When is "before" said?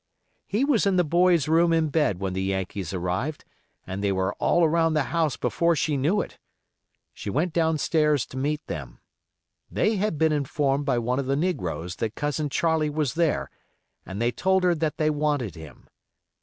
5.37-5.75